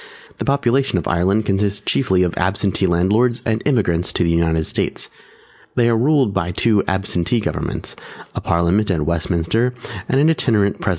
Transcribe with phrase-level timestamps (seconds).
[0.39, 5.11] The population of Ireland consists chiefly of Absentee landlords and Emigrants to the United States.
[5.75, 7.95] They are ruled by two Absentee governments,
[8.33, 9.75] a Parliament at Westminster
[10.09, 10.89] and an Itinerant President.